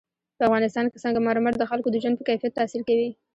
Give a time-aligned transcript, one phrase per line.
[0.37, 3.09] په افغانستان کې سنگ مرمر د خلکو د ژوند په کیفیت تاثیر کوي.